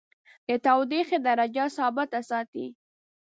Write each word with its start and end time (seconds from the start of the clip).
د 0.47 0.49
تودیخي 0.67 1.17
درجه 1.27 1.65
ثابته 1.77 2.19
ساتي. 2.29 2.65